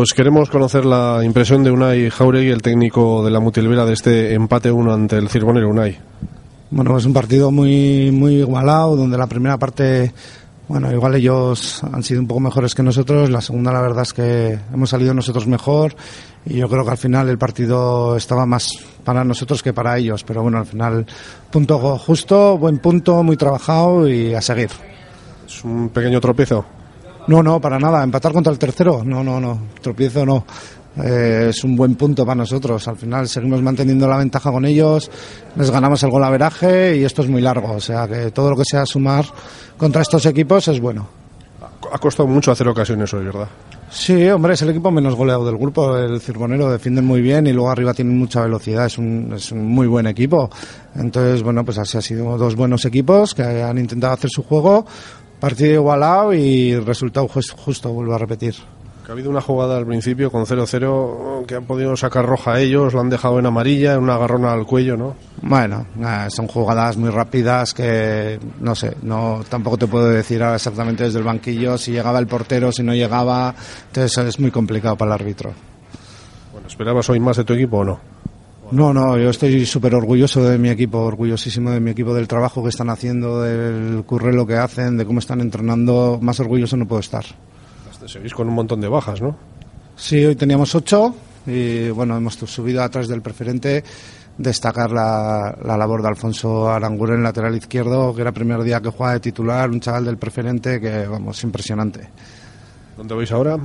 [0.00, 4.34] Pues queremos conocer la impresión de Unai Jauregui, el técnico de la Mutilvera, de este
[4.34, 5.68] empate 1 ante el Cirbonero.
[5.68, 5.98] Unai.
[6.70, 10.14] Bueno, es un partido muy, muy igualado, donde la primera parte,
[10.68, 13.30] bueno, igual ellos han sido un poco mejores que nosotros.
[13.30, 15.96] La segunda, la verdad es que hemos salido nosotros mejor.
[16.46, 18.68] Y yo creo que al final el partido estaba más
[19.04, 20.22] para nosotros que para ellos.
[20.22, 21.04] Pero bueno, al final,
[21.50, 24.70] punto justo, buen punto, muy trabajado y a seguir.
[25.44, 26.64] Es un pequeño tropiezo.
[27.30, 28.02] No, no, para nada.
[28.02, 29.68] Empatar contra el tercero, no, no, no.
[29.80, 30.44] Tropiezo no.
[31.00, 32.88] Eh, es un buen punto para nosotros.
[32.88, 35.08] Al final seguimos manteniendo la ventaja con ellos,
[35.54, 37.70] les ganamos el golaveraje y esto es muy largo.
[37.70, 39.24] O sea que todo lo que sea sumar
[39.76, 41.06] contra estos equipos es bueno.
[41.92, 43.46] Ha costado mucho hacer ocasiones hoy, ¿verdad?
[43.92, 45.96] Sí, hombre, es el equipo menos goleado del grupo.
[45.96, 48.86] El Cirbonero defienden muy bien y luego arriba tienen mucha velocidad.
[48.86, 50.50] Es un, es un muy buen equipo.
[50.96, 54.84] Entonces, bueno, pues así ha sido dos buenos equipos que han intentado hacer su juego.
[55.40, 58.54] Partido igualado y resultado justo, vuelvo a repetir.
[59.04, 62.60] Que ha habido una jugada al principio con 0-0 que han podido sacar roja a
[62.60, 65.16] ellos, lo han dejado en amarilla, en una agarrona al cuello, ¿no?
[65.40, 70.56] Bueno, eh, son jugadas muy rápidas que no sé, no tampoco te puedo decir ahora
[70.56, 73.54] exactamente desde el banquillo si llegaba el portero, si no llegaba,
[73.86, 75.52] entonces es muy complicado para el árbitro.
[76.52, 78.19] Bueno, ¿esperabas hoy más de tu equipo o no?
[78.72, 82.62] No, no, yo estoy súper orgulloso de mi equipo, orgullosísimo de mi equipo, del trabajo
[82.62, 86.20] que están haciendo, del currelo que hacen, de cómo están entrenando.
[86.22, 87.24] Más orgulloso no puedo estar.
[88.06, 89.36] Seguís con un montón de bajas, ¿no?
[89.96, 91.14] Sí, hoy teníamos ocho
[91.46, 93.82] y bueno, hemos subido atrás del preferente.
[94.38, 98.88] Destacar la, la labor de Alfonso Aranguren, lateral izquierdo, que era el primer día que
[98.88, 102.08] juega de titular, un chaval del preferente que, vamos, impresionante.
[102.96, 103.58] ¿Dónde vais ahora?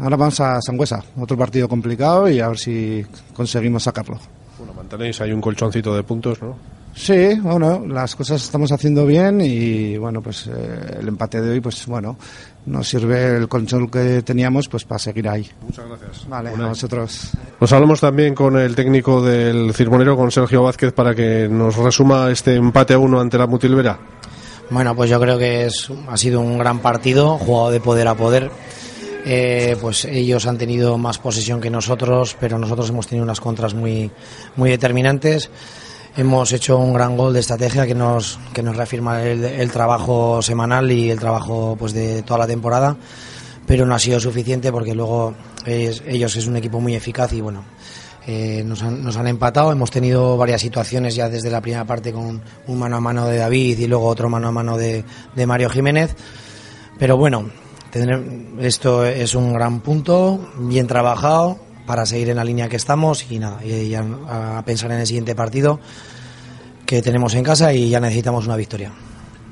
[0.00, 4.18] Ahora vamos a Sangüesa, otro partido complicado y a ver si conseguimos sacarlo.
[4.58, 6.56] Bueno, mantenéis ahí un colchoncito de puntos, ¿no?
[6.94, 11.60] Sí, bueno, las cosas estamos haciendo bien y bueno, pues eh, el empate de hoy,
[11.60, 12.16] pues bueno,
[12.66, 15.48] nos sirve el colchón que teníamos pues para seguir ahí.
[15.62, 16.28] Muchas gracias.
[16.28, 17.30] Vale, a nosotros.
[17.60, 22.30] Nos hablamos también con el técnico del Cirbonero, con Sergio Vázquez, para que nos resuma
[22.30, 23.96] este empate a uno ante la Mutilvera.
[24.70, 28.14] Bueno, pues yo creo que es, ha sido un gran partido, jugado de poder a
[28.16, 28.50] poder.
[29.24, 33.74] Eh, pues ellos han tenido más posesión que nosotros, pero nosotros hemos tenido unas contras
[33.74, 34.10] muy,
[34.56, 35.50] muy determinantes.
[36.16, 40.42] Hemos hecho un gran gol de estrategia que nos, que nos reafirma el, el trabajo
[40.42, 42.96] semanal y el trabajo pues de toda la temporada,
[43.66, 45.34] pero no ha sido suficiente porque luego
[45.66, 47.62] ellos es un equipo muy eficaz y bueno,
[48.26, 49.72] eh, nos, han, nos han empatado.
[49.72, 53.38] Hemos tenido varias situaciones ya desde la primera parte con un mano a mano de
[53.38, 55.02] David y luego otro mano a mano de,
[55.34, 56.14] de Mario Jiménez.
[56.98, 57.50] Pero bueno,
[58.60, 63.38] esto es un gran punto, bien trabajado para seguir en la línea que estamos y
[63.38, 65.80] nada, y ya a pensar en el siguiente partido
[66.84, 68.92] que tenemos en casa y ya necesitamos una victoria.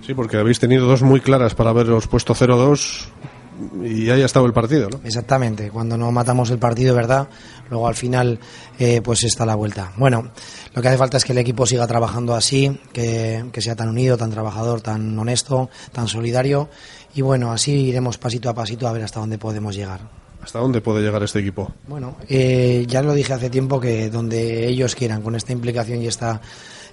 [0.06, 3.08] Sí, porque habéis tenido dos muy claras para haberos puesto 0-2
[3.82, 5.00] y ahí ha estado el partido, ¿no?
[5.04, 7.28] Exactamente, cuando no matamos el partido, ¿verdad?
[7.70, 8.38] Luego al final,
[8.78, 9.92] eh, pues está la vuelta.
[9.96, 10.30] Bueno,
[10.74, 13.88] lo que hace falta es que el equipo siga trabajando así, que, que sea tan
[13.88, 16.68] unido, tan trabajador, tan honesto, tan solidario.
[17.14, 20.00] Y bueno, así iremos pasito a pasito a ver hasta dónde podemos llegar.
[20.42, 21.72] ¿Hasta dónde puede llegar este equipo?
[21.88, 26.06] Bueno, eh, ya lo dije hace tiempo que donde ellos quieran, con esta implicación y
[26.06, 26.40] esta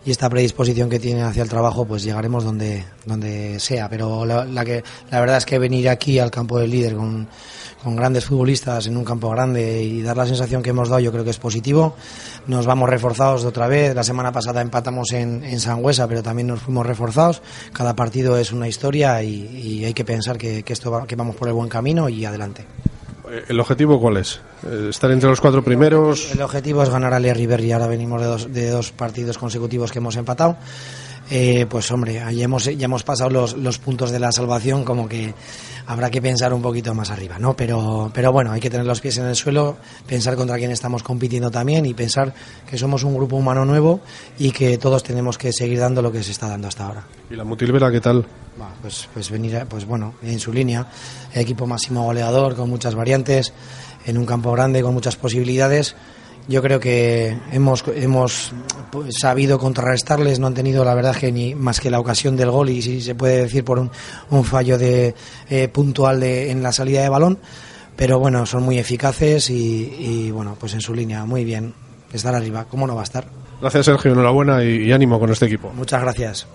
[0.06, 3.88] y esta predisposición que tienen hacia el trabajo, pues llegaremos donde donde sea.
[3.90, 7.28] Pero la, la que la verdad es que venir aquí al campo del líder con,
[7.84, 11.12] con grandes futbolistas en un campo grande y dar la sensación que hemos dado, yo
[11.12, 11.96] creo que es positivo.
[12.48, 13.96] Nos vamos reforzados de otra vez.
[13.96, 17.42] La semana pasada empatamos en, en Sangüesa, pero también nos fuimos reforzados.
[17.72, 21.16] Cada partido es una historia y, y hay que pensar que, que esto va- que
[21.16, 22.66] vamos por el buen camino y adelante.
[23.34, 24.40] Eh, ¿El objetivo cuál es?
[24.64, 26.32] Eh, ¿Estar entre los cuatro primeros?
[26.32, 29.92] El objetivo es ganar al River y ahora venimos de dos, de dos partidos consecutivos
[29.92, 30.58] que hemos empatado.
[31.30, 35.08] Eh, pues hombre, ya hemos, ya hemos pasado los, los puntos de la salvación, como
[35.08, 35.34] que
[35.88, 37.56] habrá que pensar un poquito más arriba, ¿no?
[37.56, 41.04] Pero, pero bueno, hay que tener los pies en el suelo, pensar contra quién estamos
[41.04, 42.34] compitiendo también y pensar
[42.70, 44.02] que somos un grupo humano nuevo
[44.38, 47.04] y que todos tenemos que seguir dando lo que se está dando hasta ahora.
[47.30, 48.26] ¿Y la Mutilvera qué tal?
[48.82, 50.88] Pues, pues venir, pues bueno, en su línea,
[51.34, 53.54] equipo máximo goleador con muchas variantes,
[54.06, 55.96] en un campo grande con muchas posibilidades.
[56.48, 58.52] Yo creo que hemos, hemos
[58.92, 62.52] pues, sabido contrarrestarles, no han tenido la verdad que ni más que la ocasión del
[62.52, 63.90] gol y si se puede decir por un,
[64.30, 65.16] un fallo de,
[65.50, 67.40] eh, puntual de, en la salida de balón.
[67.96, 71.74] pero bueno, son muy eficaces y, y bueno, pues en su línea, muy bien,
[72.12, 73.26] estar arriba, ¿cómo no va a estar?
[73.62, 75.72] Gracias Sergio, enhorabuena y, y ánimo con este equipo.
[75.74, 76.48] Muchas gracias.